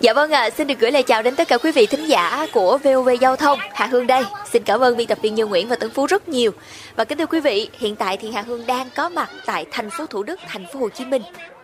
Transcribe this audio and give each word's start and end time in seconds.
Dạ 0.00 0.12
vâng 0.12 0.30
ạ, 0.30 0.40
à, 0.40 0.50
xin 0.50 0.66
được 0.66 0.78
gửi 0.78 0.90
lời 0.90 1.02
chào 1.02 1.22
đến 1.22 1.36
tất 1.36 1.48
cả 1.48 1.58
quý 1.58 1.72
vị 1.72 1.86
thính 1.86 2.06
giả 2.06 2.46
của 2.52 2.78
VOV 2.78 3.08
Giao 3.20 3.36
thông. 3.36 3.58
Hà 3.72 3.86
Hương 3.86 4.06
đây. 4.06 4.24
Xin 4.52 4.62
cảm 4.62 4.80
ơn 4.80 4.96
biên 4.96 5.06
tập 5.06 5.18
viên 5.22 5.34
Như 5.34 5.46
Nguyễn 5.46 5.68
và 5.68 5.76
Tấn 5.76 5.90
Phú 5.90 6.06
rất 6.06 6.28
nhiều. 6.28 6.50
Và 6.96 7.04
kính 7.04 7.18
thưa 7.18 7.26
quý 7.26 7.40
vị, 7.40 7.68
hiện 7.78 7.96
tại 7.96 8.16
thì 8.16 8.30
Hà 8.30 8.42
Hương 8.42 8.66
đang 8.66 8.88
có 8.96 9.08
mặt 9.08 9.30
tại 9.46 9.66
thành 9.70 9.90
phố 9.90 10.06
Thủ 10.06 10.22
Đức, 10.22 10.40
thành 10.48 10.66
phố 10.72 10.80
Hồ 10.80 10.88
Chí 10.88 11.04
Minh. 11.04 11.22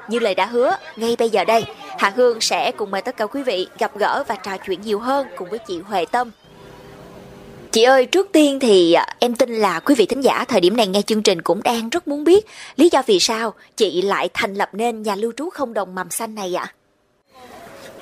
Như 0.08 0.19
lời 0.19 0.35
đã 0.35 0.47
hứa, 0.47 0.76
ngay 0.97 1.17
bây 1.19 1.31
giờ 1.31 1.44
đây, 1.44 1.65
Hà 1.99 2.12
Hương 2.17 2.40
sẽ 2.40 2.72
cùng 2.76 2.90
mời 2.90 3.03
tất 3.03 3.17
cả 3.17 3.26
quý 3.26 3.42
vị 3.42 3.67
gặp 3.78 3.99
gỡ 3.99 4.24
và 4.28 4.35
trò 4.35 4.56
chuyện 4.66 4.80
nhiều 4.80 4.98
hơn 4.98 5.26
cùng 5.37 5.51
với 5.51 5.58
chị 5.58 5.80
Huệ 5.80 6.04
Tâm. 6.04 6.30
Chị 7.72 7.82
ơi, 7.82 8.06
trước 8.06 8.28
tiên 8.32 8.60
thì 8.60 8.92
à, 8.92 9.06
em 9.19 9.35
tin 9.35 9.54
là 9.54 9.80
quý 9.80 9.94
vị 9.94 10.06
thính 10.06 10.21
giả 10.21 10.44
thời 10.48 10.60
điểm 10.60 10.76
này 10.76 10.87
nghe 10.87 11.03
chương 11.03 11.22
trình 11.22 11.42
cũng 11.42 11.62
đang 11.62 11.88
rất 11.88 12.08
muốn 12.08 12.24
biết 12.24 12.46
lý 12.76 12.88
do 12.92 13.03
vì 13.06 13.21
sao 13.21 13.54
chị 13.76 14.03
lại 14.03 14.28
thành 14.35 14.54
lập 14.54 14.69
nên 14.72 15.03
nhà 15.03 15.14
lưu 15.14 15.32
trú 15.37 15.51
không 15.51 15.74
đồng 15.74 15.94
mầm 15.94 16.10
xanh 16.10 16.34
này 16.34 16.55
ạ? 16.55 16.64
À? 16.64 16.84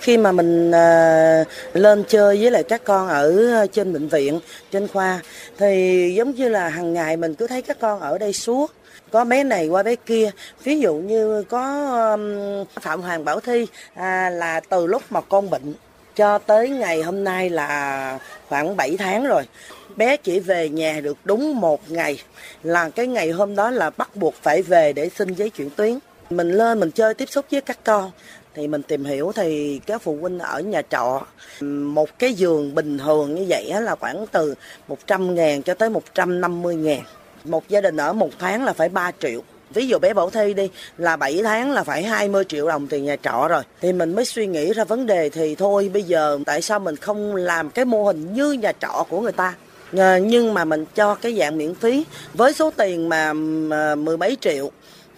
Khi 0.02 0.16
mà 0.16 0.32
mình 0.32 0.68
uh, 0.68 1.76
lên 1.76 2.04
chơi 2.08 2.36
với 2.42 2.50
lại 2.50 2.62
các 2.62 2.84
con 2.84 3.08
ở 3.08 3.66
trên 3.72 3.92
bệnh 3.92 4.08
viện 4.08 4.40
trên 4.70 4.88
khoa 4.88 5.20
thì 5.58 6.12
giống 6.16 6.34
như 6.34 6.48
là 6.48 6.68
hàng 6.68 6.92
ngày 6.92 7.16
mình 7.16 7.34
cứ 7.34 7.46
thấy 7.46 7.62
các 7.62 7.78
con 7.80 8.00
ở 8.00 8.18
đây 8.18 8.32
suốt. 8.32 8.72
Có 9.10 9.24
bé 9.24 9.44
này 9.44 9.68
qua 9.68 9.82
bé 9.82 9.96
kia. 9.96 10.30
Ví 10.64 10.80
dụ 10.80 10.94
như 10.94 11.42
có 11.42 11.62
um, 12.12 12.64
phạm 12.80 13.02
hoàng 13.02 13.24
bảo 13.24 13.40
thi 13.40 13.66
à, 13.94 14.30
là 14.30 14.60
từ 14.60 14.86
lúc 14.86 15.02
mà 15.10 15.20
con 15.20 15.50
bệnh 15.50 15.74
cho 16.16 16.38
tới 16.38 16.68
ngày 16.68 17.02
hôm 17.02 17.24
nay 17.24 17.50
là 17.50 18.18
khoảng 18.48 18.76
7 18.76 18.96
tháng 18.96 19.26
rồi. 19.26 19.42
Bé 19.96 20.16
chỉ 20.16 20.40
về 20.40 20.68
nhà 20.68 21.00
được 21.00 21.16
đúng 21.24 21.60
một 21.60 21.90
ngày. 21.90 22.22
Là 22.62 22.88
cái 22.88 23.06
ngày 23.06 23.30
hôm 23.30 23.56
đó 23.56 23.70
là 23.70 23.90
bắt 23.90 24.16
buộc 24.16 24.34
phải 24.42 24.62
về 24.62 24.92
để 24.92 25.10
xin 25.16 25.34
giấy 25.34 25.50
chuyển 25.50 25.70
tuyến. 25.70 25.98
Mình 26.30 26.50
lên 26.50 26.80
mình 26.80 26.90
chơi 26.90 27.14
tiếp 27.14 27.28
xúc 27.30 27.46
với 27.50 27.60
các 27.60 27.78
con 27.84 28.10
thì 28.54 28.68
mình 28.68 28.82
tìm 28.82 29.04
hiểu 29.04 29.32
thì 29.34 29.80
các 29.86 30.02
phụ 30.02 30.18
huynh 30.20 30.38
ở 30.38 30.60
nhà 30.60 30.82
trọ, 30.82 31.22
một 31.60 32.18
cái 32.18 32.34
giường 32.34 32.74
bình 32.74 32.98
thường 32.98 33.34
như 33.34 33.46
vậy 33.48 33.72
là 33.80 33.94
khoảng 33.94 34.26
từ 34.32 34.54
100 34.88 35.34
ngàn 35.34 35.62
cho 35.62 35.74
tới 35.74 35.90
150 35.90 36.76
ngàn. 36.76 37.00
Một 37.44 37.68
gia 37.68 37.80
đình 37.80 37.96
ở 37.96 38.12
một 38.12 38.30
tháng 38.38 38.64
là 38.64 38.72
phải 38.72 38.88
3 38.88 39.10
triệu. 39.20 39.40
Ví 39.74 39.86
dụ 39.86 39.98
bé 39.98 40.14
Bảo 40.14 40.30
Thi 40.30 40.54
đi, 40.54 40.70
là 40.98 41.16
7 41.16 41.42
tháng 41.42 41.72
là 41.72 41.84
phải 41.84 42.02
20 42.02 42.44
triệu 42.44 42.68
đồng 42.68 42.86
tiền 42.86 43.04
nhà 43.04 43.16
trọ 43.16 43.48
rồi. 43.48 43.62
Thì 43.80 43.92
mình 43.92 44.14
mới 44.14 44.24
suy 44.24 44.46
nghĩ 44.46 44.72
ra 44.72 44.84
vấn 44.84 45.06
đề 45.06 45.30
thì 45.30 45.54
thôi, 45.54 45.90
bây 45.92 46.02
giờ 46.02 46.38
tại 46.46 46.62
sao 46.62 46.78
mình 46.78 46.96
không 46.96 47.36
làm 47.36 47.70
cái 47.70 47.84
mô 47.84 48.04
hình 48.04 48.34
như 48.34 48.52
nhà 48.52 48.72
trọ 48.80 49.06
của 49.08 49.20
người 49.20 49.32
ta? 49.32 49.54
Ờ, 49.96 50.16
nhưng 50.16 50.54
mà 50.54 50.64
mình 50.64 50.84
cho 50.94 51.14
cái 51.14 51.36
dạng 51.38 51.58
miễn 51.58 51.74
phí 51.74 52.04
với 52.34 52.52
số 52.52 52.70
tiền 52.70 53.08
mà 53.08 53.32
mười 53.94 54.16
mấy 54.16 54.36
triệu 54.40 54.70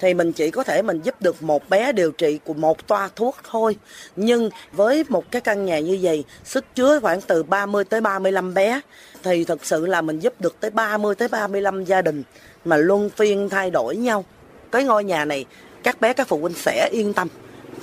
thì 0.04 0.14
mình 0.14 0.32
chỉ 0.32 0.50
có 0.50 0.64
thể 0.64 0.82
mình 0.82 1.00
giúp 1.02 1.14
được 1.20 1.42
một 1.42 1.68
bé 1.68 1.92
điều 1.92 2.12
trị 2.12 2.38
của 2.44 2.54
một 2.54 2.86
toa 2.86 3.08
thuốc 3.16 3.36
thôi. 3.50 3.76
Nhưng 4.16 4.50
với 4.72 5.04
một 5.08 5.30
cái 5.30 5.40
căn 5.40 5.64
nhà 5.64 5.78
như 5.78 5.98
vậy, 6.02 6.24
sức 6.44 6.64
chứa 6.74 7.00
khoảng 7.00 7.20
từ 7.20 7.42
30 7.42 7.84
tới 7.84 8.00
35 8.00 8.54
bé 8.54 8.80
thì 9.22 9.44
thực 9.44 9.64
sự 9.64 9.86
là 9.86 10.02
mình 10.02 10.20
giúp 10.20 10.40
được 10.40 10.60
tới 10.60 10.70
30 10.70 11.14
tới 11.14 11.28
35 11.28 11.84
gia 11.84 12.02
đình 12.02 12.22
mà 12.64 12.76
luân 12.76 13.10
phiên 13.10 13.48
thay 13.48 13.70
đổi 13.70 13.96
nhau. 13.96 14.24
Cái 14.72 14.84
ngôi 14.84 15.04
nhà 15.04 15.24
này 15.24 15.44
các 15.82 16.00
bé 16.00 16.12
các 16.12 16.28
phụ 16.28 16.38
huynh 16.38 16.54
sẽ 16.54 16.88
yên 16.92 17.12
tâm. 17.12 17.28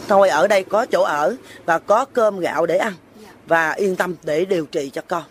Thôi 0.08 0.30
ở 0.30 0.47
đây 0.47 0.64
có 0.64 0.86
chỗ 0.86 1.03
ở 1.03 1.36
và 1.66 1.80
có 1.80 2.05
cơm 2.05 2.39
gạo 2.39 2.66
để 2.66 2.77
ăn 2.77 2.94
và 3.47 3.72
yên 3.72 3.95
tâm 3.95 4.16
để 4.23 4.45
điều 4.45 4.66
trị 4.66 4.89
cho 4.94 5.02
con 5.08 5.23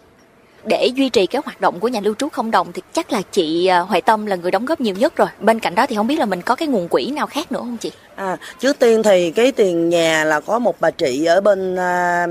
để 0.64 0.86
duy 0.86 1.08
trì 1.08 1.26
cái 1.26 1.42
hoạt 1.44 1.60
động 1.60 1.80
của 1.80 1.88
nhà 1.88 2.00
lưu 2.00 2.14
trú 2.14 2.28
không 2.28 2.50
đồng 2.50 2.72
thì 2.72 2.82
chắc 2.92 3.12
là 3.12 3.22
chị 3.32 3.68
Huệ 3.68 4.00
Hoài 4.00 4.02
Tâm 4.02 4.26
là 4.26 4.36
người 4.36 4.50
đóng 4.50 4.64
góp 4.64 4.80
nhiều 4.80 4.94
nhất 4.94 5.16
rồi. 5.16 5.28
Bên 5.40 5.60
cạnh 5.60 5.74
đó 5.74 5.86
thì 5.86 5.96
không 5.96 6.06
biết 6.06 6.18
là 6.18 6.24
mình 6.24 6.42
có 6.42 6.54
cái 6.54 6.68
nguồn 6.68 6.88
quỹ 6.88 7.10
nào 7.10 7.26
khác 7.26 7.52
nữa 7.52 7.58
không 7.58 7.76
chị? 7.76 7.92
À, 8.20 8.36
trước 8.58 8.78
tiên 8.78 9.02
thì 9.02 9.30
cái 9.30 9.52
tiền 9.52 9.88
nhà 9.88 10.24
là 10.24 10.40
có 10.40 10.58
một 10.58 10.80
bà 10.80 10.90
chị 10.90 11.24
ở 11.24 11.40
bên 11.40 11.76
à, 11.76 12.26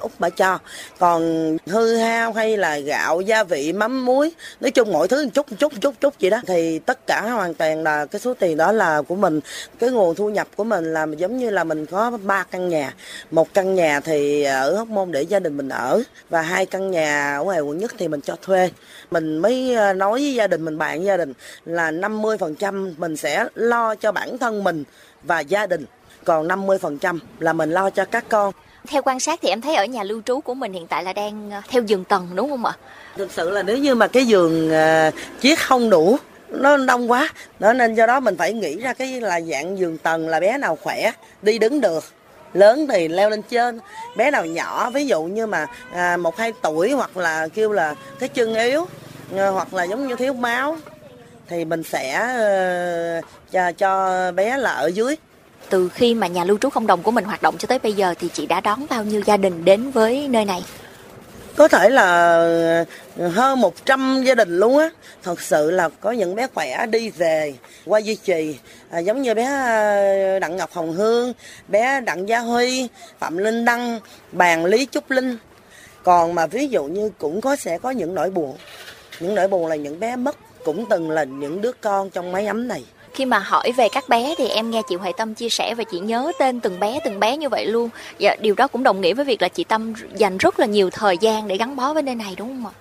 úc 0.00 0.12
bà 0.18 0.30
cho 0.30 0.58
còn 0.98 1.56
hư 1.66 1.96
hao 1.96 2.32
hay 2.32 2.56
là 2.56 2.78
gạo 2.78 3.20
gia 3.20 3.44
vị 3.44 3.72
mắm 3.72 4.04
muối 4.04 4.32
nói 4.60 4.70
chung 4.70 4.92
mọi 4.92 5.08
thứ 5.08 5.28
chút 5.34 5.46
chút 5.58 5.72
chút 5.80 5.94
chút 6.00 6.14
vậy 6.20 6.30
đó 6.30 6.40
thì 6.46 6.78
tất 6.78 7.06
cả 7.06 7.20
hoàn 7.20 7.54
toàn 7.54 7.82
là 7.82 8.06
cái 8.06 8.20
số 8.20 8.34
tiền 8.34 8.56
đó 8.56 8.72
là 8.72 9.02
của 9.02 9.14
mình 9.14 9.40
cái 9.78 9.90
nguồn 9.90 10.14
thu 10.14 10.28
nhập 10.28 10.48
của 10.56 10.64
mình 10.64 10.92
là 10.92 11.06
giống 11.16 11.38
như 11.38 11.50
là 11.50 11.64
mình 11.64 11.86
có 11.86 12.18
ba 12.24 12.44
căn 12.50 12.68
nhà 12.68 12.94
một 13.30 13.54
căn 13.54 13.74
nhà 13.74 14.00
thì 14.00 14.42
ở 14.42 14.76
hóc 14.76 14.88
môn 14.88 15.12
để 15.12 15.22
gia 15.22 15.38
đình 15.38 15.56
mình 15.56 15.68
ở 15.68 16.02
và 16.30 16.42
hai 16.42 16.66
căn 16.66 16.90
nhà 16.90 17.36
ở 17.36 17.44
ngoài 17.44 17.60
quận 17.60 17.71
nhất 17.78 17.92
thì 17.98 18.08
mình 18.08 18.20
cho 18.20 18.36
thuê. 18.42 18.70
Mình 19.10 19.38
mới 19.38 19.74
à, 19.74 19.92
nói 19.92 20.12
với 20.12 20.34
gia 20.34 20.46
đình 20.46 20.64
mình 20.64 20.78
bạn 20.78 21.04
gia 21.04 21.16
đình 21.16 21.32
là 21.64 21.90
50% 21.90 22.92
mình 22.98 23.16
sẽ 23.16 23.46
lo 23.54 23.94
cho 23.94 24.12
bản 24.12 24.38
thân 24.38 24.64
mình 24.64 24.84
và 25.22 25.40
gia 25.40 25.66
đình 25.66 25.84
còn 26.24 26.48
50% 26.48 27.18
là 27.38 27.52
mình 27.52 27.70
lo 27.70 27.90
cho 27.90 28.04
các 28.04 28.24
con. 28.28 28.52
Theo 28.88 29.02
quan 29.02 29.20
sát 29.20 29.38
thì 29.42 29.48
em 29.48 29.60
thấy 29.60 29.74
ở 29.74 29.84
nhà 29.84 30.02
lưu 30.02 30.22
trú 30.24 30.40
của 30.40 30.54
mình 30.54 30.72
hiện 30.72 30.86
tại 30.86 31.04
là 31.04 31.12
đang 31.12 31.50
ờ, 31.50 31.60
theo 31.68 31.82
giường 31.82 32.04
tầng 32.04 32.28
đúng 32.34 32.50
không 32.50 32.64
ạ? 32.64 32.72
Thực 33.16 33.32
sự 33.32 33.50
là 33.50 33.62
nếu 33.62 33.78
như 33.78 33.94
mà 33.94 34.06
cái 34.06 34.26
giường 34.26 34.70
uh, 34.70 35.14
chiếc 35.40 35.58
không 35.58 35.90
đủ 35.90 36.18
nó 36.52 36.76
đông 36.76 37.10
quá 37.10 37.28
đó 37.58 37.72
nên 37.72 37.94
do 37.94 38.06
đó 38.06 38.20
mình 38.20 38.36
phải 38.36 38.52
nghĩ 38.52 38.76
ra 38.76 38.94
cái 38.94 39.20
là 39.20 39.40
dạng 39.40 39.78
giường 39.78 39.98
tầng 39.98 40.28
là 40.28 40.40
bé 40.40 40.58
nào 40.58 40.78
khỏe 40.82 41.12
đi 41.42 41.58
đứng 41.58 41.80
được 41.80 42.04
lớn 42.54 42.86
thì 42.88 43.08
leo 43.08 43.30
lên 43.30 43.42
trên 43.42 43.80
bé 44.16 44.30
nào 44.30 44.46
nhỏ 44.46 44.90
ví 44.90 45.06
dụ 45.06 45.22
như 45.22 45.46
mà 45.46 45.66
à, 45.92 46.16
một 46.16 46.36
hai 46.36 46.52
tuổi 46.62 46.92
hoặc 46.92 47.16
là 47.16 47.48
kêu 47.48 47.72
là 47.72 47.94
cái 48.18 48.28
chân 48.28 48.54
yếu 48.54 48.86
à, 49.36 49.48
hoặc 49.48 49.74
là 49.74 49.84
giống 49.84 50.08
như 50.08 50.16
thiếu 50.16 50.32
máu 50.32 50.76
thì 51.48 51.64
mình 51.64 51.82
sẽ 51.82 52.18
uh, 53.18 53.24
cho, 53.50 53.72
cho 53.72 54.32
bé 54.32 54.58
là 54.58 54.72
ở 54.72 54.86
dưới 54.86 55.16
từ 55.70 55.88
khi 55.88 56.14
mà 56.14 56.26
nhà 56.26 56.44
lưu 56.44 56.58
trú 56.58 56.70
không 56.70 56.86
đồng 56.86 57.02
của 57.02 57.10
mình 57.10 57.24
hoạt 57.24 57.42
động 57.42 57.58
cho 57.58 57.66
tới 57.66 57.78
bây 57.78 57.92
giờ 57.92 58.14
thì 58.18 58.28
chị 58.28 58.46
đã 58.46 58.60
đón 58.60 58.86
bao 58.90 59.04
nhiêu 59.04 59.22
gia 59.26 59.36
đình 59.36 59.64
đến 59.64 59.90
với 59.90 60.28
nơi 60.28 60.44
này? 60.44 60.64
Có 61.56 61.68
thể 61.68 61.88
là 61.88 62.34
ờ, 63.18 63.28
hơn 63.28 63.60
100 63.60 64.22
gia 64.24 64.34
đình 64.34 64.58
luôn 64.58 64.78
á. 64.78 64.90
Thật 65.22 65.40
sự 65.40 65.70
là 65.70 65.88
có 65.88 66.10
những 66.10 66.34
bé 66.34 66.46
khỏe 66.54 66.86
đi 66.86 67.10
về 67.10 67.54
qua 67.86 67.98
duy 67.98 68.14
trì. 68.14 68.58
À, 68.90 68.98
giống 68.98 69.22
như 69.22 69.34
bé 69.34 69.44
ờ, 69.44 70.38
Đặng 70.38 70.56
Ngọc 70.56 70.72
Hồng 70.72 70.92
Hương, 70.92 71.32
bé 71.68 72.00
Đặng 72.00 72.28
Gia 72.28 72.38
Huy, 72.38 72.88
Phạm 73.18 73.38
Linh 73.38 73.64
Đăng, 73.64 74.00
Bàn 74.32 74.64
Lý 74.64 74.86
Trúc 74.90 75.10
Linh. 75.10 75.36
Còn 76.02 76.34
mà 76.34 76.46
ví 76.46 76.68
dụ 76.68 76.84
như 76.84 77.10
cũng 77.18 77.40
có 77.40 77.56
sẽ 77.56 77.78
có 77.78 77.90
những 77.90 78.14
nỗi 78.14 78.30
buồn. 78.30 78.56
Những 79.20 79.34
nỗi 79.34 79.48
buồn 79.48 79.66
là 79.66 79.76
những 79.76 80.00
bé 80.00 80.16
mất 80.16 80.36
cũng 80.64 80.86
từng 80.90 81.10
là 81.10 81.24
những 81.24 81.60
đứa 81.60 81.72
con 81.72 82.10
trong 82.10 82.32
máy 82.32 82.46
ấm 82.46 82.68
này 82.68 82.84
khi 83.14 83.24
mà 83.24 83.38
hỏi 83.38 83.72
về 83.76 83.88
các 83.92 84.08
bé 84.08 84.34
thì 84.38 84.48
em 84.48 84.70
nghe 84.70 84.82
chị 84.88 84.94
Hoài 84.94 85.12
Tâm 85.16 85.34
chia 85.34 85.48
sẻ 85.48 85.74
và 85.74 85.84
chị 85.84 86.00
nhớ 86.00 86.32
tên 86.38 86.60
từng 86.60 86.80
bé 86.80 87.00
từng 87.04 87.20
bé 87.20 87.36
như 87.36 87.48
vậy 87.48 87.66
luôn. 87.66 87.90
Dạ, 88.18 88.36
điều 88.40 88.54
đó 88.54 88.66
cũng 88.66 88.82
đồng 88.82 89.00
nghĩa 89.00 89.14
với 89.14 89.24
việc 89.24 89.42
là 89.42 89.48
chị 89.48 89.64
Tâm 89.64 89.94
dành 90.16 90.38
rất 90.38 90.60
là 90.60 90.66
nhiều 90.66 90.90
thời 90.90 91.18
gian 91.18 91.48
để 91.48 91.56
gắn 91.56 91.76
bó 91.76 91.92
với 91.92 92.02
nơi 92.02 92.14
này 92.14 92.34
đúng 92.38 92.48
không 92.48 92.66
ạ? 92.66 92.72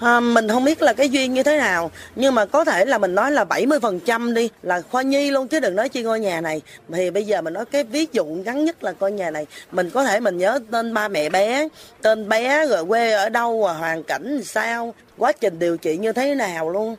À, 0.00 0.20
mình 0.20 0.48
không 0.48 0.64
biết 0.64 0.82
là 0.82 0.92
cái 0.92 1.08
duyên 1.08 1.34
như 1.34 1.42
thế 1.42 1.58
nào 1.58 1.90
nhưng 2.16 2.34
mà 2.34 2.46
có 2.46 2.64
thể 2.64 2.84
là 2.84 2.98
mình 2.98 3.14
nói 3.14 3.32
là 3.32 3.44
70% 3.44 4.34
đi 4.34 4.50
là 4.62 4.80
khoa 4.90 5.02
nhi 5.02 5.30
luôn 5.30 5.48
chứ 5.48 5.60
đừng 5.60 5.76
nói 5.76 5.88
chi 5.88 6.02
ngôi 6.02 6.20
nhà 6.20 6.40
này. 6.40 6.60
Thì 6.92 7.10
bây 7.10 7.24
giờ 7.24 7.42
mình 7.42 7.52
nói 7.52 7.64
cái 7.64 7.84
ví 7.84 8.06
dụ 8.12 8.24
ngắn 8.24 8.64
nhất 8.64 8.84
là 8.84 8.94
ngôi 9.00 9.12
nhà 9.12 9.30
này. 9.30 9.46
Mình 9.72 9.90
có 9.90 10.04
thể 10.04 10.20
mình 10.20 10.38
nhớ 10.38 10.60
tên 10.70 10.94
ba 10.94 11.08
mẹ 11.08 11.28
bé 11.28 11.68
tên 12.02 12.28
bé 12.28 12.66
rồi 12.66 12.84
quê 12.84 13.12
ở 13.12 13.28
đâu 13.28 13.62
và 13.62 13.72
hoàn 13.72 14.02
cảnh 14.02 14.40
sao 14.44 14.94
quá 15.18 15.32
trình 15.32 15.58
điều 15.58 15.76
trị 15.76 15.96
như 15.96 16.12
thế 16.12 16.34
nào 16.34 16.70
luôn 16.70 16.96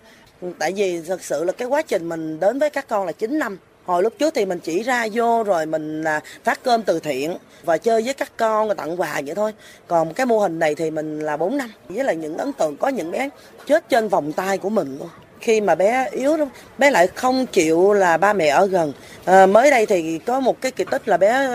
tại 0.59 0.73
vì 0.75 1.01
thật 1.01 1.23
sự 1.23 1.43
là 1.43 1.51
cái 1.51 1.67
quá 1.67 1.81
trình 1.81 2.09
mình 2.09 2.39
đến 2.39 2.59
với 2.59 2.69
các 2.69 2.87
con 2.87 3.05
là 3.05 3.11
9 3.11 3.39
năm. 3.39 3.57
Hồi 3.85 4.03
lúc 4.03 4.13
trước 4.19 4.33
thì 4.33 4.45
mình 4.45 4.59
chỉ 4.59 4.83
ra 4.83 5.07
vô 5.13 5.43
rồi 5.43 5.65
mình 5.65 6.03
là 6.03 6.19
phát 6.43 6.63
cơm 6.63 6.83
từ 6.83 6.99
thiện 6.99 7.37
và 7.63 7.77
chơi 7.77 8.01
với 8.01 8.13
các 8.13 8.31
con 8.37 8.67
và 8.67 8.73
tặng 8.73 9.01
quà 9.01 9.21
vậy 9.25 9.35
thôi. 9.35 9.53
Còn 9.87 10.13
cái 10.13 10.25
mô 10.25 10.39
hình 10.39 10.59
này 10.59 10.75
thì 10.75 10.91
mình 10.91 11.19
là 11.19 11.37
4 11.37 11.57
năm. 11.57 11.71
Với 11.89 12.03
là 12.03 12.13
những 12.13 12.37
ấn 12.37 12.53
tượng 12.53 12.77
có 12.77 12.87
những 12.87 13.11
bé 13.11 13.29
chết 13.65 13.89
trên 13.89 14.07
vòng 14.07 14.33
tay 14.33 14.57
của 14.57 14.69
mình 14.69 14.97
luôn. 14.99 15.09
Khi 15.39 15.61
mà 15.61 15.75
bé 15.75 16.09
yếu 16.11 16.37
lắm 16.37 16.47
bé 16.77 16.91
lại 16.91 17.07
không 17.07 17.45
chịu 17.45 17.93
là 17.93 18.17
ba 18.17 18.33
mẹ 18.33 18.47
ở 18.47 18.65
gần. 18.65 18.93
À, 19.25 19.45
mới 19.45 19.71
đây 19.71 19.85
thì 19.85 20.19
có 20.25 20.39
một 20.39 20.61
cái 20.61 20.71
kỳ 20.71 20.85
tích 20.91 21.07
là 21.07 21.17
bé 21.17 21.47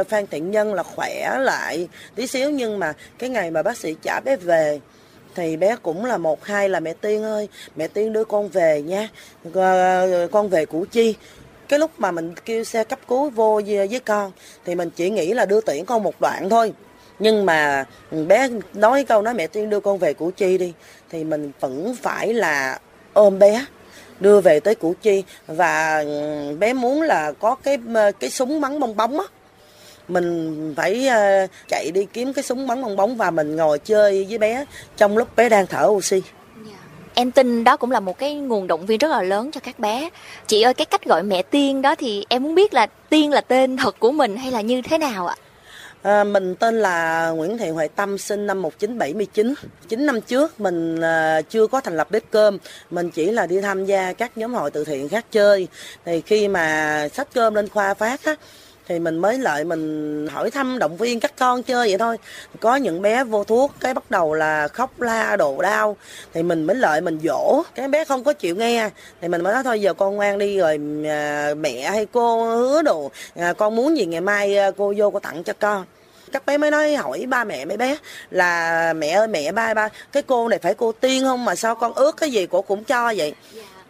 uh, 0.00 0.08
phan 0.08 0.26
thiện 0.26 0.50
nhân 0.50 0.74
là 0.74 0.82
khỏe 0.82 1.38
lại 1.38 1.88
tí 2.14 2.26
xíu 2.26 2.50
nhưng 2.50 2.78
mà 2.78 2.92
cái 3.18 3.30
ngày 3.30 3.50
mà 3.50 3.62
bác 3.62 3.76
sĩ 3.76 3.96
trả 4.02 4.20
bé 4.20 4.36
về 4.36 4.80
thì 5.34 5.56
bé 5.56 5.76
cũng 5.82 6.04
là 6.04 6.16
một, 6.16 6.44
hai 6.44 6.68
là 6.68 6.80
mẹ 6.80 6.92
tiên 6.92 7.22
ơi. 7.22 7.48
Mẹ 7.76 7.88
tiên 7.88 8.12
đưa 8.12 8.24
con 8.24 8.48
về 8.48 8.82
nha. 8.82 9.08
Con 10.32 10.48
về 10.48 10.66
củ 10.66 10.84
chi. 10.90 11.14
Cái 11.68 11.78
lúc 11.78 11.90
mà 11.98 12.10
mình 12.10 12.34
kêu 12.44 12.64
xe 12.64 12.84
cấp 12.84 12.98
cứu 13.08 13.30
vô 13.30 13.60
với 13.66 14.00
con, 14.04 14.32
thì 14.64 14.74
mình 14.74 14.90
chỉ 14.90 15.10
nghĩ 15.10 15.32
là 15.32 15.46
đưa 15.46 15.60
tiễn 15.60 15.84
con 15.84 16.02
một 16.02 16.20
đoạn 16.20 16.48
thôi. 16.50 16.72
Nhưng 17.18 17.46
mà 17.46 17.84
bé 18.28 18.48
nói 18.74 19.04
câu 19.04 19.22
nói 19.22 19.34
mẹ 19.34 19.46
tiên 19.46 19.70
đưa 19.70 19.80
con 19.80 19.98
về 19.98 20.14
củ 20.14 20.30
chi 20.30 20.58
đi, 20.58 20.72
thì 21.10 21.24
mình 21.24 21.52
vẫn 21.60 21.96
phải 22.02 22.34
là 22.34 22.78
ôm 23.12 23.38
bé, 23.38 23.66
đưa 24.20 24.40
về 24.40 24.60
tới 24.60 24.74
củ 24.74 24.94
chi. 25.02 25.24
Và 25.46 25.98
ừ, 25.98 26.56
bé 26.58 26.72
muốn 26.72 27.02
là 27.02 27.32
có 27.32 27.54
cái 27.54 27.78
cái 28.20 28.30
súng 28.30 28.60
bắn 28.60 28.80
bong 28.80 28.96
bóng 28.96 29.20
á 29.20 29.26
mình 30.08 30.74
phải 30.76 31.08
uh, 31.08 31.50
chạy 31.68 31.90
đi 31.94 32.06
kiếm 32.12 32.32
cái 32.32 32.44
súng 32.44 32.66
bắn 32.66 32.82
bong 32.82 32.96
bóng 32.96 33.16
và 33.16 33.30
mình 33.30 33.56
ngồi 33.56 33.78
chơi 33.78 34.26
với 34.28 34.38
bé 34.38 34.64
trong 34.96 35.18
lúc 35.18 35.36
bé 35.36 35.48
đang 35.48 35.66
thở 35.66 35.86
oxy 35.86 36.22
dạ. 36.66 36.76
em 37.14 37.30
tin 37.30 37.64
đó 37.64 37.76
cũng 37.76 37.90
là 37.90 38.00
một 38.00 38.18
cái 38.18 38.34
nguồn 38.34 38.66
động 38.66 38.86
viên 38.86 38.98
rất 38.98 39.08
là 39.08 39.22
lớn 39.22 39.50
cho 39.50 39.60
các 39.60 39.78
bé 39.78 40.10
chị 40.46 40.62
ơi 40.62 40.74
cái 40.74 40.84
cách 40.84 41.04
gọi 41.04 41.22
mẹ 41.22 41.42
tiên 41.42 41.82
đó 41.82 41.94
thì 41.94 42.26
em 42.28 42.42
muốn 42.42 42.54
biết 42.54 42.74
là 42.74 42.86
tiên 43.08 43.30
là 43.30 43.40
tên 43.40 43.76
thật 43.76 43.96
của 43.98 44.12
mình 44.12 44.36
hay 44.36 44.52
là 44.52 44.60
như 44.60 44.82
thế 44.82 44.98
nào 44.98 45.26
ạ 45.26 45.36
À, 46.04 46.24
mình 46.24 46.54
tên 46.54 46.80
là 46.80 47.28
Nguyễn 47.30 47.58
Thị 47.58 47.68
Hoài 47.68 47.88
Tâm, 47.88 48.18
sinh 48.18 48.46
năm 48.46 48.62
1979. 48.62 49.54
9 49.88 50.06
năm 50.06 50.20
trước 50.20 50.60
mình 50.60 51.00
à, 51.00 51.40
chưa 51.40 51.66
có 51.66 51.80
thành 51.80 51.96
lập 51.96 52.10
bếp 52.10 52.22
cơm, 52.30 52.58
mình 52.90 53.10
chỉ 53.10 53.30
là 53.30 53.46
đi 53.46 53.60
tham 53.60 53.84
gia 53.84 54.12
các 54.12 54.38
nhóm 54.38 54.54
hội 54.54 54.70
từ 54.70 54.84
thiện 54.84 55.08
khác 55.08 55.26
chơi. 55.30 55.68
Thì 56.04 56.20
khi 56.20 56.48
mà 56.48 57.08
sách 57.12 57.28
cơm 57.34 57.54
lên 57.54 57.68
khoa 57.68 57.94
phát 57.94 58.24
á, 58.24 58.34
thì 58.88 58.98
mình 58.98 59.18
mới 59.18 59.38
lại 59.38 59.64
mình 59.64 60.26
hỏi 60.30 60.50
thăm 60.50 60.78
động 60.78 60.96
viên 60.96 61.20
các 61.20 61.32
con 61.38 61.62
chơi 61.62 61.88
vậy 61.88 61.98
thôi. 61.98 62.18
Có 62.60 62.76
những 62.76 63.02
bé 63.02 63.24
vô 63.24 63.44
thuốc 63.44 63.72
cái 63.80 63.94
bắt 63.94 64.10
đầu 64.10 64.34
là 64.34 64.68
khóc 64.68 65.00
la 65.00 65.36
đồ 65.36 65.62
đau. 65.62 65.96
Thì 66.34 66.42
mình 66.42 66.64
mới 66.64 66.76
lại 66.76 67.00
mình 67.00 67.18
dỗ. 67.24 67.62
Cái 67.74 67.88
bé 67.88 68.04
không 68.04 68.24
có 68.24 68.32
chịu 68.32 68.56
nghe. 68.56 68.90
Thì 69.20 69.28
mình 69.28 69.42
mới 69.42 69.52
nói 69.52 69.62
thôi 69.62 69.80
giờ 69.80 69.94
con 69.94 70.16
ngoan 70.16 70.38
đi 70.38 70.58
rồi 70.58 70.78
à, 71.06 71.50
mẹ 71.56 71.90
hay 71.90 72.06
cô 72.12 72.44
hứa 72.44 72.82
đồ. 72.82 73.10
À, 73.36 73.52
con 73.52 73.76
muốn 73.76 73.96
gì 73.96 74.06
ngày 74.06 74.20
mai 74.20 74.56
à, 74.56 74.70
cô 74.76 74.94
vô 74.96 75.10
cô 75.10 75.20
tặng 75.20 75.44
cho 75.44 75.52
con. 75.58 75.84
Các 76.32 76.46
bé 76.46 76.58
mới 76.58 76.70
nói 76.70 76.94
hỏi 76.94 77.24
ba 77.28 77.44
mẹ 77.44 77.64
mấy 77.64 77.76
bé 77.76 77.98
là 78.30 78.92
mẹ 78.92 79.08
ơi 79.08 79.28
mẹ 79.28 79.52
ba 79.52 79.74
ba 79.74 79.88
cái 80.12 80.22
cô 80.22 80.48
này 80.48 80.58
phải 80.58 80.74
cô 80.74 80.92
tiên 80.92 81.24
không 81.24 81.44
mà 81.44 81.54
sao 81.54 81.74
con 81.74 81.92
ước 81.94 82.16
cái 82.16 82.30
gì 82.30 82.46
cô 82.46 82.62
cũng 82.62 82.84
cho 82.84 83.14
vậy? 83.16 83.34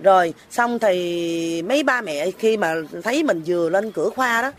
Rồi 0.00 0.34
xong 0.50 0.78
thì 0.78 1.62
mấy 1.62 1.82
ba 1.82 2.00
mẹ 2.00 2.30
khi 2.30 2.56
mà 2.56 2.74
thấy 3.02 3.22
mình 3.22 3.42
vừa 3.46 3.68
lên 3.68 3.92
cửa 3.92 4.10
khoa 4.10 4.42
đó 4.42 4.52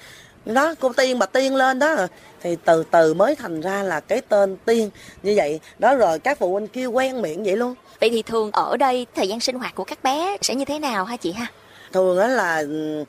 đó 0.46 0.74
cô 0.80 0.94
tiên 0.94 1.20
bà 1.20 1.26
tiên 1.26 1.56
lên 1.56 1.80
đó. 1.80 1.96
Thì 2.42 2.58
từ 2.66 2.84
từ 2.92 3.14
mới 3.14 3.36
thành 3.36 3.62
ra 3.62 3.84
là 3.84 4.00
cái 4.00 4.22
tên 4.22 4.58
tiên 4.66 4.90
như 5.24 5.34
vậy. 5.36 5.60
Đó 5.80 5.96
rồi 5.96 6.20
các 6.20 6.40
phụ 6.40 6.54
huynh 6.54 6.68
kêu 6.68 6.92
quen 6.92 7.22
miệng 7.22 7.44
vậy 7.44 7.58
luôn. 7.58 7.76
Vậy 8.02 8.10
thì 8.10 8.22
thường 8.22 8.52
ở 8.52 8.78
đây 8.78 9.06
thời 9.16 9.28
gian 9.28 9.40
sinh 9.40 9.60
hoạt 9.60 9.76
của 9.76 9.84
các 9.84 10.04
bé 10.04 10.38
sẽ 10.42 10.56
như 10.56 10.66
thế 10.66 10.80
nào 10.80 11.06
hả 11.06 11.18
chị 11.18 11.32
ha? 11.32 11.48
Thường 11.94 12.18
đó 12.18 12.28
là 12.28 12.64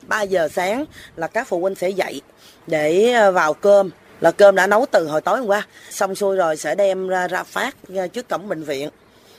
3 0.07 0.21
giờ 0.21 0.47
sáng 0.53 0.85
là 1.15 1.27
các 1.27 1.47
phụ 1.47 1.59
huynh 1.59 1.75
sẽ 1.75 1.89
dậy 1.89 2.21
để 2.67 3.13
ờ, 3.13 3.31
vào 3.31 3.53
cơm. 3.53 3.89
Là 4.21 4.31
cơm 4.31 4.55
đã 4.55 4.67
nấu 4.67 4.85
từ 4.91 5.07
hồi 5.07 5.21
tối 5.21 5.39
hôm 5.39 5.47
qua. 5.47 5.67
Xong 5.89 6.15
xuôi 6.15 6.35
rồi 6.35 6.57
sẽ 6.57 6.75
đem 6.75 7.07
ra 7.07 7.27
ra 7.27 7.43
phát 7.43 7.75
trước 8.13 8.29
cổng 8.29 8.49
bệnh 8.49 8.63
viện. 8.63 8.89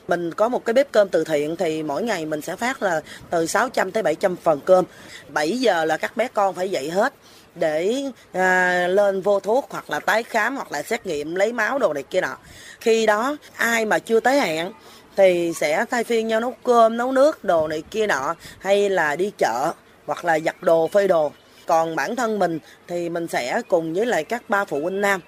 Mình 0.09 0.35
có 0.35 0.49
một 0.49 0.65
cái 0.65 0.75
bếp 0.75 0.93
cơm 0.93 1.09
từ 1.09 1.25
thiện 1.25 1.57
thì 1.57 1.83
mỗi 1.83 2.03
ngày 2.03 2.27
mình 2.27 2.41
sẽ 2.41 2.57
phát 2.57 2.83
là 2.83 3.01
từ 3.31 3.47
600 3.47 3.91
tới 3.91 4.03
700 4.03 4.37
phần 4.37 4.61
cơm. 4.65 4.85
7 5.29 5.59
giờ 5.59 5.85
là 5.85 5.97
các 5.97 6.17
bé 6.17 6.29
con 6.35 6.55
phải 6.55 6.71
dậy 6.71 6.91
hết 6.91 7.15
để 7.55 8.03
à, 8.33 8.87
lên 8.89 9.21
vô 9.21 9.41
thuốc 9.41 9.67
hoặc 9.71 9.91
là 9.91 10.01
tái 10.01 10.23
khám 10.23 10.57
hoặc 10.57 10.73
là 10.73 10.83
xét 10.83 11.07
nghiệm 11.07 11.35
lấy 11.35 11.53
máu 11.53 11.79
đồ 11.79 11.93
này 11.93 12.03
kia 12.03 12.21
nọ. 12.21 12.37
Khi 12.81 13.07
đó 13.07 13.37
ai 13.57 13.85
mà 13.85 13.99
chưa 13.99 14.21
tới 14.21 14.41
hẹn 14.41 14.73
thì 15.17 15.53
sẽ 15.57 15.85
thay 15.91 16.05
phiên 16.05 16.29
nhau 16.29 16.41
nấu 16.41 16.55
cơm 16.65 16.97
nấu 16.97 17.13
nước 17.13 17.45
đồ 17.45 17.69
này 17.69 17.83
kia 17.91 18.07
nọ 18.07 18.35
hay 18.59 18.91
là 18.91 19.17
đi 19.17 19.33
chợ 19.39 19.73
hoặc 20.07 20.25
là 20.25 20.39
giặt 20.39 20.57
đồ 20.63 20.89
phơi 20.89 21.09
đồ. 21.09 21.33
Còn 21.67 21.97
bản 21.97 22.17
thân 22.17 22.39
mình 22.39 22.59
thì 22.87 23.09
mình 23.09 23.27
sẽ 23.27 23.63
cùng 23.69 23.95
với 23.95 24.07
lại 24.07 24.25
các 24.25 24.43
ba 24.51 24.65
phụ 24.65 24.81
huynh 24.81 25.01
nam 25.01 25.21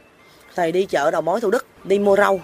thầy 0.56 0.72
đi 0.72 0.84
chợ 0.84 1.10
đầu 1.10 1.22
mối 1.22 1.40
thủ 1.40 1.50
đức 1.50 1.66
đi 1.84 1.98
mua 1.98 2.16
rau. 2.16 2.40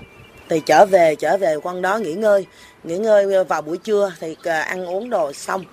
Thì 0.49 0.61
trở 0.67 0.87
về 0.87 1.14
trở 1.14 1.37
về 1.37 1.56
quan 1.62 1.82
đó 1.82 1.99
nghỉ 1.99 2.12
ngơi. 2.12 2.46
Nghỉ 2.84 2.99
ngơi 2.99 3.44
vào 3.44 3.62
buổi 3.62 3.76
trưa 3.76 4.12
thì 4.20 4.37
à, 4.44 4.61
ăn 4.61 4.87
uống 4.87 5.11
đồ 5.11 5.32
xong 5.32 5.64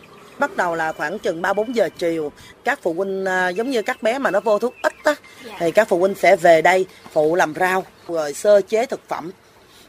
bắt 0.44 0.58
đầu 0.58 0.76
là 0.76 0.92
khoảng 0.92 1.20
chừng 1.20 1.42
ba 1.42 1.54
bốn 1.54 1.76
giờ 1.76 1.90
chiều 1.98 2.32
các 2.64 2.80
phụ 2.82 2.94
huynh 2.94 3.26
à, 3.26 3.50
giống 3.50 3.70
như 3.70 3.82
các 3.82 4.04
bé 4.04 4.20
mà 4.20 4.32
nó 4.32 4.40
vô 4.40 4.60
thuốc 4.60 4.74
ít 4.82 4.94
á 5.04 5.16
dạ. 5.46 5.56
thì 5.60 5.72
các 5.72 5.88
phụ 5.88 6.00
huynh 6.00 6.16
sẽ 6.16 6.36
về 6.36 6.62
đây 6.62 6.86
phụ 7.12 7.36
làm 7.36 7.54
rau 7.56 7.84
rồi 8.08 8.34
sơ 8.34 8.62
chế 8.62 8.86
thực 8.86 9.00
phẩm 9.08 9.32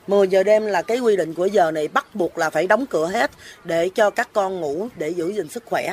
10 0.06 0.28
giờ 0.28 0.42
đêm 0.42 0.66
là 0.66 0.82
cái 0.82 0.98
quy 0.98 1.16
định 1.16 1.34
của 1.34 1.46
giờ 1.46 1.70
này 1.70 1.88
bắt 1.88 2.14
buộc 2.14 2.38
là 2.38 2.50
phải 2.50 2.66
đóng 2.66 2.86
cửa 2.86 3.06
hết 3.06 3.30
để 3.64 3.88
cho 3.94 4.10
các 4.10 4.28
con 4.32 4.60
ngủ 4.60 4.88
để 4.96 5.08
giữ 5.08 5.32
gìn 5.32 5.48
sức 5.48 5.62
khỏe. 5.66 5.92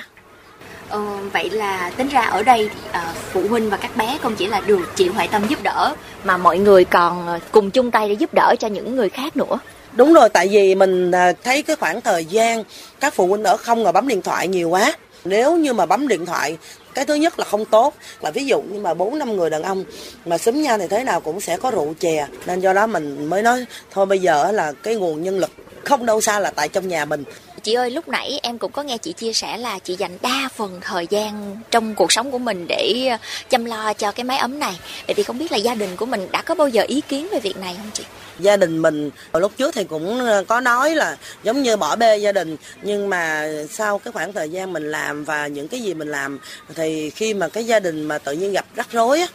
Ờ, 0.89 0.99
vậy 1.33 1.49
là 1.49 1.91
tính 1.97 2.07
ra 2.07 2.21
ở 2.21 2.43
đây 2.43 2.69
à, 2.91 3.13
phụ 3.31 3.41
huynh 3.49 3.69
và 3.69 3.77
các 3.77 3.97
bé 3.97 4.17
không 4.21 4.35
chỉ 4.35 4.47
là 4.47 4.61
được 4.61 4.95
chị 4.95 5.07
Hoài 5.07 5.27
Tâm 5.27 5.47
giúp 5.47 5.59
đỡ 5.63 5.95
mà 6.23 6.37
mọi 6.37 6.57
người 6.57 6.85
còn 6.85 7.27
à, 7.27 7.39
cùng 7.51 7.71
chung 7.71 7.91
tay 7.91 8.09
để 8.09 8.13
giúp 8.13 8.33
đỡ 8.33 8.55
cho 8.59 8.67
những 8.67 8.95
người 8.95 9.09
khác 9.09 9.37
nữa. 9.37 9.59
Đúng 9.95 10.13
rồi, 10.13 10.29
tại 10.29 10.47
vì 10.47 10.75
mình 10.75 11.11
à, 11.11 11.33
thấy 11.43 11.63
cái 11.63 11.75
khoảng 11.75 12.01
thời 12.01 12.25
gian 12.25 12.63
các 12.99 13.13
phụ 13.13 13.27
huynh 13.27 13.43
ở 13.43 13.57
không 13.57 13.83
ngồi 13.83 13.91
bấm 13.91 14.07
điện 14.07 14.21
thoại 14.21 14.47
nhiều 14.47 14.69
quá. 14.69 14.93
Nếu 15.25 15.57
như 15.57 15.73
mà 15.73 15.85
bấm 15.85 16.07
điện 16.07 16.25
thoại 16.25 16.57
cái 16.93 17.05
thứ 17.05 17.15
nhất 17.15 17.39
là 17.39 17.45
không 17.45 17.65
tốt. 17.65 17.93
Là 18.21 18.31
ví 18.31 18.45
dụ 18.45 18.61
như 18.61 18.79
mà 18.79 18.93
bốn 18.93 19.19
năm 19.19 19.35
người 19.35 19.49
đàn 19.49 19.63
ông 19.63 19.83
mà 20.25 20.37
xúm 20.37 20.61
nhau 20.61 20.77
thì 20.77 20.87
thế 20.87 21.03
nào 21.03 21.21
cũng 21.21 21.41
sẽ 21.41 21.57
có 21.57 21.71
rượu 21.71 21.93
chè. 21.99 22.27
Nên 22.45 22.59
do 22.59 22.73
đó 22.73 22.87
mình 22.87 23.25
mới 23.25 23.41
nói 23.41 23.65
thôi 23.91 24.05
bây 24.05 24.19
giờ 24.19 24.51
là 24.51 24.71
cái 24.83 24.95
nguồn 24.95 25.23
nhân 25.23 25.39
lực 25.39 25.51
không 25.83 26.05
đâu 26.05 26.21
xa 26.21 26.39
là 26.39 26.51
tại 26.51 26.69
trong 26.69 26.87
nhà 26.87 27.05
mình 27.05 27.23
chị 27.63 27.73
ơi, 27.73 27.91
lúc 27.91 28.07
nãy 28.07 28.39
em 28.43 28.57
cũng 28.57 28.71
có 28.71 28.83
nghe 28.83 28.97
chị 28.97 29.13
chia 29.13 29.33
sẻ 29.33 29.57
là 29.57 29.79
chị 29.79 29.95
dành 29.95 30.17
đa 30.21 30.49
phần 30.55 30.79
thời 30.81 31.07
gian 31.09 31.57
trong 31.71 31.95
cuộc 31.95 32.11
sống 32.11 32.31
của 32.31 32.37
mình 32.37 32.65
để 32.67 33.07
ờ, 33.11 33.17
chăm 33.49 33.65
lo 33.65 33.93
cho 33.93 34.11
cái 34.11 34.23
máy 34.23 34.37
ấm 34.37 34.59
này. 34.59 34.79
Vậy 35.07 35.13
thì 35.13 35.23
không 35.23 35.37
biết 35.37 35.51
là 35.51 35.57
gia 35.57 35.75
đình 35.75 35.95
của 35.95 36.05
mình 36.05 36.27
đã 36.31 36.41
có 36.41 36.55
bao 36.55 36.67
giờ 36.67 36.83
ý 36.87 37.01
kiến 37.01 37.27
về 37.31 37.39
việc 37.39 37.57
này 37.57 37.75
không 37.77 37.91
chị? 37.93 38.03
Gia 38.39 38.57
đình 38.57 38.81
mình 38.81 39.09
lúc 39.33 39.51
trước 39.57 39.75
thì 39.75 39.83
cũng 39.83 40.19
ờ, 40.19 40.43
có 40.47 40.59
nói 40.59 40.95
là 40.95 41.17
giống 41.43 41.63
như 41.63 41.77
bỏ 41.77 41.95
bê 41.95 42.17
gia 42.17 42.31
đình, 42.31 42.57
nhưng 42.81 43.09
mà 43.09 43.47
sau 43.69 43.99
cái 43.99 44.11
khoảng 44.11 44.33
thời 44.33 44.49
gian 44.49 44.73
mình 44.73 44.91
làm 44.91 45.23
và 45.23 45.47
những 45.47 45.67
cái 45.67 45.79
gì 45.79 45.93
mình 45.93 46.11
làm, 46.11 46.39
thì 46.75 47.09
khi 47.09 47.33
mà 47.33 47.47
cái 47.47 47.65
gia 47.65 47.79
đình 47.79 48.03
mà 48.03 48.17
tự 48.17 48.33
nhiên 48.33 48.51
gặp 48.51 48.65
rắc 48.75 48.87
rối 48.91 49.19
á, 49.19 49.27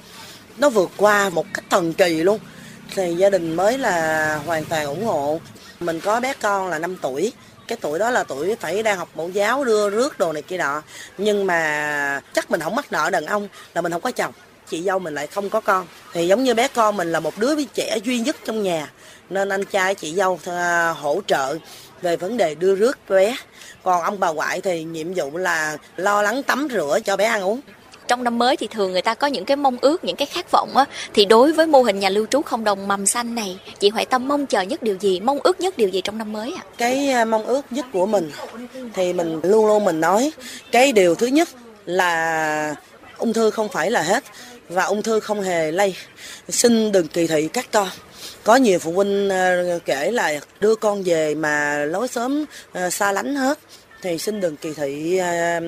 nó 0.59 0.71
vượt 0.71 0.91
qua 0.97 1.31
một 1.31 1.47
cách 1.55 1.65
thần 1.71 1.93
kỳ 1.93 2.09
luôn. 2.09 2.39
Thì 2.95 3.15
gia 3.15 3.31
đình 3.31 3.57
mới 3.57 3.79
là 3.79 4.37
hoàn 4.47 4.65
toàn 4.65 4.87
ủng 4.87 5.05
hộ 5.05 5.41
mình 5.81 6.01
có 6.01 6.21
bé 6.21 6.33
con 6.41 6.69
là 6.69 6.79
5 6.79 6.97
tuổi. 7.03 7.33
Cái 7.69 7.79
tuổi 7.81 7.99
đó 7.99 8.11
là 8.11 8.25
tuổi 8.25 8.57
phải 8.61 8.83
đang 8.83 8.99
học 8.99 9.09
mẫu 9.15 9.29
giáo, 9.29 9.65
đưa 9.65 9.91
rước 9.91 10.19
đồ 10.19 10.33
này 10.33 10.43
kia 10.43 10.59
nọ. 10.59 10.83
Nhưng 11.19 11.47
mà 11.47 12.21
chắc 12.35 12.51
mình 12.51 12.61
không 12.61 12.77
mắc 12.77 12.93
nợ 12.93 13.11
đàn 13.11 13.27
ông 13.27 13.49
là 13.75 13.81
mình 13.81 13.93
không 13.93 14.01
có 14.01 14.11
chồng. 14.11 14.33
Chị 14.69 14.83
dâu 14.83 14.99
mình 14.99 15.15
lại 15.15 15.27
không 15.27 15.51
có 15.51 15.61
con. 15.61 15.87
Thì 16.13 16.27
giống 16.27 16.45
như 16.45 16.55
bé 16.55 16.69
con 16.69 16.97
mình 16.97 17.13
là 17.13 17.21
một 17.21 17.39
đứa 17.39 17.65
trẻ 17.65 17.99
duy 18.05 18.19
nhất 18.19 18.37
trong 18.45 18.63
nhà. 18.63 18.91
Nên 19.31 19.49
anh 19.49 19.65
trai 19.65 19.95
chị 19.95 20.15
dâu 20.15 20.41
ờ, 20.45 20.93
hỗ 20.93 21.21
trợ 21.27 21.57
về 22.03 22.17
vấn 22.17 22.37
đề 22.37 22.55
đưa 22.55 22.75
rước 22.75 22.99
bé. 23.09 23.37
Còn 23.83 24.03
ông 24.03 24.21
bà 24.21 24.29
ngoại 24.29 24.61
thì 24.61 24.85
nhiệm 24.85 25.15
vụ 25.15 25.37
là 25.37 25.77
lo 25.97 26.23
lắng 26.23 26.43
tắm 26.43 26.69
rửa 26.71 26.99
cho 27.05 27.17
bé 27.17 27.25
ăn 27.25 27.43
uống 27.43 27.61
trong 28.09 28.25
năm 28.25 28.39
mới 28.39 28.57
thì 28.57 28.67
thường 28.67 28.93
người 28.93 29.03
ta 29.03 29.15
có 29.15 29.27
những 29.27 29.45
cái 29.45 29.57
mong 29.57 29.77
ước, 29.81 30.05
những 30.05 30.17
cái 30.17 30.27
khát 30.27 30.51
vọng 30.51 30.77
á. 30.77 30.85
Thì 31.15 31.25
đối 31.25 31.53
với 31.53 31.67
mô 31.67 31.83
hình 31.83 31.99
nhà 31.99 32.09
lưu 32.09 32.27
trú 32.27 32.43
không 32.43 32.65
đồng 32.65 32.89
mầm 32.89 33.07
xanh 33.07 33.35
này, 33.35 33.59
chị 33.79 33.89
Huệ 33.89 34.05
Tâm 34.05 34.29
mong 34.29 34.47
chờ 34.47 34.61
nhất 34.61 34.83
điều 34.83 34.97
gì, 35.01 35.21
mong 35.21 35.39
ước 35.45 35.61
nhất 35.61 35.79
điều 35.79 35.89
gì 35.89 36.01
trong 36.01 36.19
năm 36.19 36.33
mới 36.33 36.53
ạ? 36.57 36.63
À? 36.65 36.71
cái 36.79 37.25
mong 37.25 37.47
ước 37.47 37.63
nhất 37.71 37.87
của 37.93 38.07
mình 38.07 38.31
thì 38.95 39.13
mình 39.13 39.41
luôn 39.43 39.67
luôn 39.67 39.85
mình 39.85 40.01
nói, 40.01 40.33
cái 40.73 40.93
điều 40.93 41.15
thứ 41.15 41.27
nhất 41.27 41.49
là 41.87 42.75
ung 43.19 43.33
thư 43.33 43.51
không 43.51 43.69
phải 43.69 43.91
là 43.91 44.03
hết 44.03 44.25
và 44.69 44.85
ung 44.85 45.03
thư 45.03 45.21
không 45.21 45.43
hề 45.43 45.73
lây. 45.73 45.95
Xin 46.49 46.93
đừng 46.93 47.09
kỳ 47.09 47.27
thị 47.27 47.49
các 47.53 47.67
con. 47.73 47.89
Có 48.45 48.57
nhiều 48.57 48.79
phụ 48.79 48.93
huynh 48.93 49.29
à, 49.31 49.63
kể 49.85 50.11
là 50.11 50.41
đưa 50.61 50.75
con 50.75 51.03
về 51.03 51.35
mà 51.35 51.85
lối 51.85 52.09
sớm 52.09 52.45
à, 52.73 52.91
xa 52.91 53.13
lánh 53.13 53.35
hết 53.35 53.59
thì 54.03 54.19
xin 54.19 54.41
đừng 54.41 54.57
kỳ 54.57 54.75
thị 54.75 55.21
uh, 55.21 55.63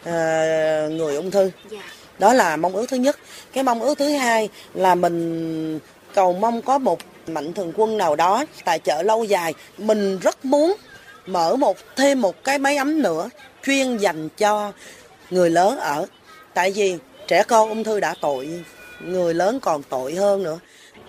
uh, 0.00 0.92
người 0.92 1.16
ung 1.16 1.30
thư. 1.30 1.50
Dạ. 1.70 1.82
đó 2.18 2.32
là 2.32 2.56
mong 2.56 2.76
ước 2.76 2.86
thứ 2.88 2.96
nhất. 2.96 3.18
Cái 3.52 3.64
mong 3.64 3.80
ước 3.80 3.98
thứ 3.98 4.08
hai 4.08 4.48
là 4.74 4.94
mình 4.94 5.78
cầu 6.14 6.32
mong 6.32 6.62
có 6.62 6.78
một 6.78 6.98
mạnh 7.26 7.52
thường 7.52 7.72
quân 7.76 7.98
nào 7.98 8.16
đó 8.16 8.44
tài 8.64 8.78
trợ 8.78 9.02
lâu 9.02 9.24
dài. 9.24 9.54
Mình 9.78 10.18
rất 10.18 10.44
muốn 10.44 10.76
mở 11.26 11.56
một 11.56 11.76
thêm 11.96 12.20
một 12.20 12.44
cái 12.44 12.58
máy 12.58 12.76
ấm 12.76 13.02
nữa 13.02 13.28
chuyên 13.64 13.96
dành 13.96 14.28
cho 14.28 14.72
người 15.30 15.50
lớn 15.50 15.78
ở. 15.78 16.06
Tại 16.54 16.70
vì 16.70 16.96
trẻ 17.28 17.42
con 17.42 17.68
ung 17.68 17.84
thư 17.84 18.00
đã 18.00 18.14
tội 18.20 18.64
người 19.00 19.34
lớn 19.34 19.60
còn 19.60 19.82
tội 19.82 20.14
hơn 20.14 20.42
nữa 20.42 20.58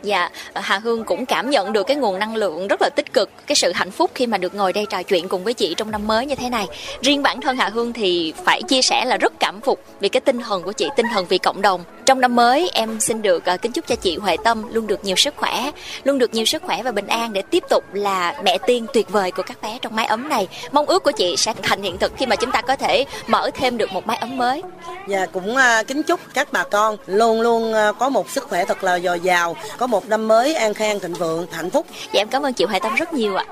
Dạ, 0.05 0.29
Hà 0.53 0.77
Hương 0.77 1.03
cũng 1.03 1.25
cảm 1.25 1.49
nhận 1.49 1.73
được 1.73 1.83
cái 1.83 1.97
nguồn 1.97 2.19
năng 2.19 2.35
lượng 2.35 2.67
rất 2.67 2.81
là 2.81 2.89
tích 2.95 3.13
cực, 3.13 3.29
cái 3.47 3.55
sự 3.55 3.71
hạnh 3.71 3.91
phúc 3.91 4.11
khi 4.15 4.27
mà 4.27 4.37
được 4.37 4.55
ngồi 4.55 4.73
đây 4.73 4.85
trò 4.89 5.03
chuyện 5.03 5.27
cùng 5.27 5.43
với 5.43 5.53
chị 5.53 5.73
trong 5.77 5.91
năm 5.91 6.07
mới 6.07 6.25
như 6.25 6.35
thế 6.35 6.49
này. 6.49 6.67
Riêng 7.01 7.23
bản 7.23 7.41
thân 7.41 7.57
Hà 7.57 7.69
Hương 7.69 7.93
thì 7.93 8.33
phải 8.45 8.63
chia 8.63 8.81
sẻ 8.81 9.05
là 9.05 9.17
rất 9.17 9.33
cảm 9.39 9.61
phục 9.61 9.79
vì 9.99 10.09
cái 10.09 10.21
tinh 10.21 10.39
thần 10.39 10.63
của 10.63 10.71
chị, 10.71 10.87
tinh 10.95 11.05
thần 11.13 11.25
vì 11.29 11.37
cộng 11.37 11.61
đồng. 11.61 11.83
Trong 12.05 12.21
năm 12.21 12.35
mới 12.35 12.69
em 12.73 12.99
xin 12.99 13.21
được 13.21 13.45
ờ, 13.45 13.57
kính 13.57 13.71
chúc 13.71 13.87
cho 13.87 13.95
chị 13.95 14.17
Huệ 14.17 14.37
Tâm 14.43 14.73
luôn 14.73 14.87
được 14.87 15.05
nhiều 15.05 15.15
sức 15.15 15.33
khỏe, 15.37 15.71
luôn 16.03 16.17
được 16.17 16.33
nhiều 16.33 16.45
sức 16.45 16.63
khỏe 16.63 16.83
và 16.83 16.91
bình 16.91 17.07
an 17.07 17.33
để 17.33 17.41
tiếp 17.41 17.63
tục 17.69 17.83
là 17.93 18.41
mẹ 18.43 18.57
tiên 18.57 18.85
tuyệt 18.93 19.09
vời 19.09 19.31
của 19.31 19.43
các 19.43 19.61
bé 19.61 19.79
trong 19.81 19.95
mái 19.95 20.05
ấm 20.05 20.29
này. 20.29 20.47
Mong 20.71 20.85
ước 20.85 21.03
của 21.03 21.11
chị 21.11 21.35
sẽ 21.37 21.53
thành 21.63 21.81
hiện 21.81 21.97
thực 21.97 22.13
khi 22.17 22.25
mà 22.25 22.35
chúng 22.35 22.51
ta 22.51 22.61
có 22.61 22.75
thể 22.75 23.05
mở 23.27 23.51
thêm 23.53 23.77
được 23.77 23.93
một 23.93 24.07
mái 24.07 24.17
ấm 24.17 24.37
mới. 24.37 24.61
Dạ 25.07 25.25
cũng 25.25 25.55
ờ, 25.55 25.83
kính 25.87 26.03
chúc 26.03 26.19
các 26.33 26.47
bà 26.51 26.63
con 26.63 26.97
luôn 27.05 27.41
luôn 27.41 27.73
ờ, 27.73 27.93
có 27.99 28.09
một 28.09 28.29
sức 28.29 28.43
khỏe 28.49 28.65
thật 28.65 28.83
là 28.83 28.99
dồi 28.99 29.19
dào, 29.19 29.55
có 29.77 29.87
một 29.95 30.09
năm 30.09 30.27
mới, 30.27 30.55
an 30.55 30.73
khang 30.73 30.99
thịnh 30.99 31.13
vượng, 31.13 31.45
hạnh 31.51 31.69
phúc. 31.69 31.85
Dạ 32.13 32.21
em 32.21 32.27
cảm 32.27 32.45
ơn 32.45 32.53
chị 32.53 32.65
Hoài 32.65 32.79
Tâm 32.79 32.95
rất 32.95 33.13
nhiều 33.13 33.35
ạ. 33.35 33.45